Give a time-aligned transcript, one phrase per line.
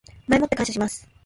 [0.27, 1.07] 前もって感謝します